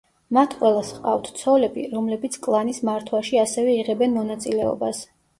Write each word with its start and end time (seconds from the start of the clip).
მათ 0.35 0.53
ყველას 0.59 0.87
ჰყავთ 0.93 1.27
ცოლები, 1.41 1.83
რომლებიც 1.91 2.37
კლანის 2.45 2.79
მართვაში 2.89 3.37
ასევე 3.43 3.75
იღებენ 3.83 4.15
მონაწილეობას. 4.21 5.03